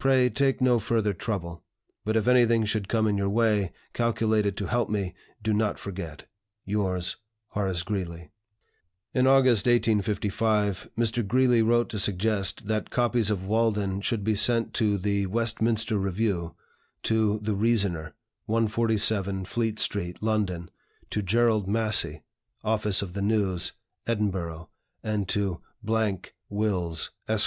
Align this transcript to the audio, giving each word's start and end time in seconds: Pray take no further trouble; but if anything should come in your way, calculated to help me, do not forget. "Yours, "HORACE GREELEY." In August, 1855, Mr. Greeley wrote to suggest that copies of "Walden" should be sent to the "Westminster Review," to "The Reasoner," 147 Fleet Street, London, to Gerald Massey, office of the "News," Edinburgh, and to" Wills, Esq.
Pray 0.00 0.28
take 0.28 0.60
no 0.60 0.80
further 0.80 1.14
trouble; 1.14 1.62
but 2.04 2.16
if 2.16 2.26
anything 2.26 2.64
should 2.64 2.88
come 2.88 3.06
in 3.06 3.16
your 3.16 3.28
way, 3.28 3.70
calculated 3.92 4.56
to 4.56 4.66
help 4.66 4.90
me, 4.90 5.14
do 5.44 5.52
not 5.54 5.78
forget. 5.78 6.26
"Yours, 6.64 7.18
"HORACE 7.50 7.84
GREELEY." 7.84 8.32
In 9.14 9.28
August, 9.28 9.66
1855, 9.66 10.90
Mr. 10.98 11.24
Greeley 11.24 11.62
wrote 11.62 11.88
to 11.90 12.00
suggest 12.00 12.66
that 12.66 12.90
copies 12.90 13.30
of 13.30 13.44
"Walden" 13.46 14.00
should 14.00 14.24
be 14.24 14.34
sent 14.34 14.74
to 14.74 14.98
the 14.98 15.26
"Westminster 15.26 15.96
Review," 15.98 16.56
to 17.04 17.38
"The 17.38 17.54
Reasoner," 17.54 18.16
147 18.46 19.44
Fleet 19.44 19.78
Street, 19.78 20.20
London, 20.20 20.68
to 21.10 21.22
Gerald 21.22 21.68
Massey, 21.68 22.24
office 22.64 23.02
of 23.02 23.12
the 23.12 23.22
"News," 23.22 23.74
Edinburgh, 24.04 24.68
and 25.04 25.28
to" 25.28 25.60
Wills, 26.50 27.12
Esq. 27.28 27.38